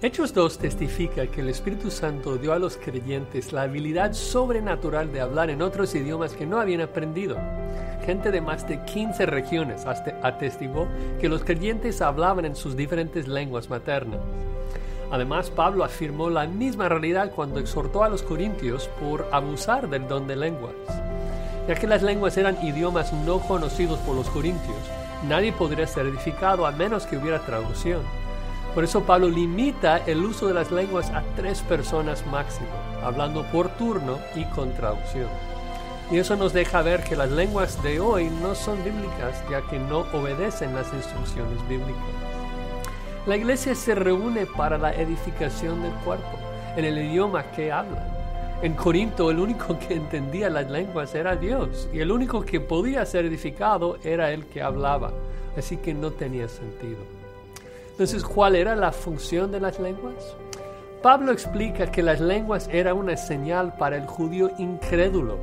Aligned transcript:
Hechos 0.00 0.32
2 0.32 0.58
testifica 0.58 1.26
que 1.26 1.40
el 1.40 1.48
Espíritu 1.48 1.90
Santo 1.90 2.36
dio 2.36 2.52
a 2.52 2.58
los 2.60 2.76
creyentes 2.76 3.52
la 3.52 3.62
habilidad 3.62 4.12
sobrenatural 4.12 5.12
de 5.12 5.20
hablar 5.20 5.50
en 5.50 5.60
otros 5.60 5.92
idiomas 5.92 6.34
que 6.34 6.46
no 6.46 6.60
habían 6.60 6.82
aprendido. 6.82 7.36
Gente 8.06 8.30
de 8.30 8.40
más 8.40 8.68
de 8.68 8.84
15 8.84 9.26
regiones 9.26 9.86
atestiguó 9.86 10.86
que 11.20 11.28
los 11.28 11.42
creyentes 11.42 12.00
hablaban 12.00 12.44
en 12.44 12.54
sus 12.54 12.76
diferentes 12.76 13.26
lenguas 13.26 13.68
maternas. 13.70 14.20
Además, 15.10 15.50
Pablo 15.50 15.82
afirmó 15.82 16.30
la 16.30 16.46
misma 16.46 16.88
realidad 16.88 17.32
cuando 17.34 17.58
exhortó 17.58 18.04
a 18.04 18.08
los 18.08 18.22
corintios 18.22 18.88
por 19.00 19.26
abusar 19.32 19.90
del 19.90 20.06
don 20.06 20.28
de 20.28 20.36
lenguas. 20.36 20.76
Ya 21.66 21.74
que 21.74 21.88
las 21.88 22.04
lenguas 22.04 22.36
eran 22.36 22.64
idiomas 22.64 23.12
no 23.12 23.40
conocidos 23.40 23.98
por 24.00 24.14
los 24.14 24.30
corintios, 24.30 24.78
nadie 25.28 25.52
podría 25.52 25.88
ser 25.88 26.06
edificado 26.06 26.68
a 26.68 26.70
menos 26.70 27.04
que 27.04 27.16
hubiera 27.16 27.40
traducción. 27.40 28.02
Por 28.74 28.84
eso 28.84 29.02
Pablo 29.02 29.28
limita 29.28 29.98
el 29.98 30.24
uso 30.24 30.46
de 30.46 30.54
las 30.54 30.70
lenguas 30.70 31.10
a 31.10 31.22
tres 31.36 31.62
personas 31.62 32.24
máximo, 32.26 32.68
hablando 33.02 33.42
por 33.44 33.68
turno 33.70 34.18
y 34.34 34.44
con 34.44 34.72
traducción. 34.72 35.28
Y 36.10 36.18
eso 36.18 36.36
nos 36.36 36.52
deja 36.52 36.80
ver 36.82 37.02
que 37.04 37.16
las 37.16 37.30
lenguas 37.30 37.82
de 37.82 38.00
hoy 38.00 38.30
no 38.40 38.54
son 38.54 38.82
bíblicas, 38.84 39.42
ya 39.50 39.60
que 39.62 39.78
no 39.78 40.06
obedecen 40.12 40.74
las 40.74 40.92
instrucciones 40.94 41.66
bíblicas. 41.68 42.02
La 43.26 43.36
iglesia 43.36 43.74
se 43.74 43.94
reúne 43.94 44.46
para 44.46 44.78
la 44.78 44.94
edificación 44.94 45.82
del 45.82 45.92
cuerpo, 46.04 46.38
en 46.76 46.84
el 46.84 46.96
idioma 46.98 47.42
que 47.50 47.70
hablan. 47.70 48.06
En 48.62 48.74
Corinto 48.74 49.30
el 49.30 49.38
único 49.38 49.78
que 49.78 49.94
entendía 49.94 50.48
las 50.48 50.70
lenguas 50.70 51.14
era 51.14 51.36
Dios, 51.36 51.88
y 51.92 52.00
el 52.00 52.10
único 52.10 52.42
que 52.42 52.60
podía 52.60 53.04
ser 53.04 53.26
edificado 53.26 53.98
era 54.02 54.30
el 54.32 54.46
que 54.46 54.62
hablaba, 54.62 55.12
así 55.56 55.76
que 55.76 55.92
no 55.92 56.10
tenía 56.10 56.48
sentido. 56.48 57.00
Entonces, 57.98 58.22
¿cuál 58.22 58.54
era 58.54 58.76
la 58.76 58.92
función 58.92 59.50
de 59.50 59.58
las 59.58 59.80
lenguas? 59.80 60.36
Pablo 61.02 61.32
explica 61.32 61.90
que 61.90 62.00
las 62.00 62.20
lenguas 62.20 62.68
eran 62.72 62.96
una 62.96 63.16
señal 63.16 63.74
para 63.76 63.96
el 63.96 64.06
judío 64.06 64.52
incrédulo, 64.56 65.36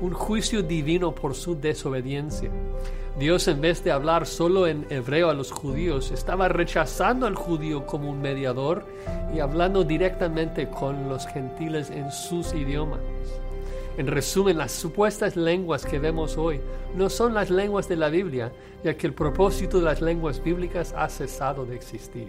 un 0.00 0.14
juicio 0.14 0.62
divino 0.62 1.14
por 1.14 1.34
su 1.34 1.60
desobediencia. 1.60 2.50
Dios 3.18 3.46
en 3.46 3.60
vez 3.60 3.84
de 3.84 3.92
hablar 3.92 4.26
solo 4.26 4.66
en 4.66 4.86
hebreo 4.88 5.28
a 5.28 5.34
los 5.34 5.52
judíos, 5.52 6.10
estaba 6.10 6.48
rechazando 6.48 7.26
al 7.26 7.34
judío 7.34 7.84
como 7.84 8.08
un 8.10 8.22
mediador 8.22 8.86
y 9.34 9.40
hablando 9.40 9.84
directamente 9.84 10.70
con 10.70 11.10
los 11.10 11.26
gentiles 11.26 11.90
en 11.90 12.10
sus 12.10 12.54
idiomas. 12.54 13.00
En 13.98 14.06
resumen, 14.06 14.56
las 14.56 14.70
supuestas 14.70 15.34
lenguas 15.34 15.84
que 15.84 15.98
vemos 15.98 16.38
hoy 16.38 16.60
no 16.94 17.10
son 17.10 17.34
las 17.34 17.50
lenguas 17.50 17.88
de 17.88 17.96
la 17.96 18.08
Biblia, 18.08 18.52
ya 18.84 18.96
que 18.96 19.08
el 19.08 19.12
propósito 19.12 19.78
de 19.78 19.86
las 19.86 20.00
lenguas 20.00 20.40
bíblicas 20.40 20.94
ha 20.96 21.08
cesado 21.08 21.66
de 21.66 21.74
existir. 21.74 22.28